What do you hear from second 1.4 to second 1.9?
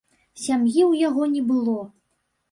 было.